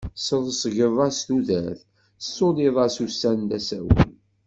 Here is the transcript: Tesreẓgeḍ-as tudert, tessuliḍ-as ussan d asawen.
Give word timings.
Tesreẓgeḍ-as 0.15 1.17
tudert, 1.27 1.81
tessuliḍ-as 2.19 2.95
ussan 3.05 3.39
d 3.49 3.51
asawen. 3.57 4.09